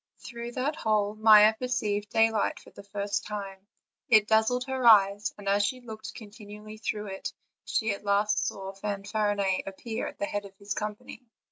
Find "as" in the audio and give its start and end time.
5.47-5.63